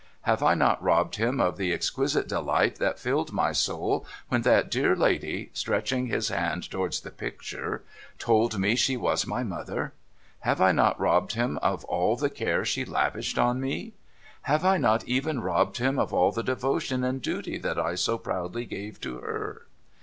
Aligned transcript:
Have 0.21 0.41
I 0.41 0.55
not 0.55 0.81
robbed 0.81 1.17
him 1.17 1.39
of 1.39 1.57
the 1.57 1.71
exquisite 1.71 2.27
delight 2.27 2.77
that 2.77 2.97
filled 2.97 3.31
my 3.31 3.51
soul 3.51 4.03
when 4.29 4.41
that 4.41 4.71
dear 4.71 4.95
lady,' 4.95 5.51
stretching 5.53 6.07
his 6.07 6.29
hand 6.29 6.67
towards 6.71 7.01
the 7.01 7.11
picture,' 7.11 7.83
told 8.27 8.57
me 8.57 8.75
she 8.75 8.97
was 8.97 9.27
my 9.27 9.43
mother? 9.43 9.93
Have 10.39 10.59
I 10.59 10.71
not 10.71 10.99
robbed 10.99 11.33
him 11.33 11.59
of 11.59 11.85
all 11.85 12.15
the 12.15 12.31
care 12.31 12.65
she 12.65 12.83
lavished 12.83 13.37
on 13.37 13.61
me? 13.61 13.93
Have 14.49 14.65
I 14.65 14.77
not 14.77 15.03
even 15.03 15.39
robbed 15.39 15.77
him 15.77 15.99
of 15.99 16.11
all 16.11 16.31
the 16.31 16.41
devotion 16.41 17.03
and 17.03 17.21
duty 17.21 17.59
that 17.59 17.77
I 17.77 17.93
so 17.93 18.17
proudly 18.17 18.65
gave 18.65 18.99
to 19.01 19.19
her 19.19 19.67